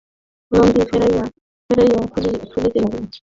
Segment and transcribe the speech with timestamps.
[0.51, 1.23] নদী ফেনাইয়া
[1.69, 3.05] ফেনাইয়া ফুলিতে লাগিল।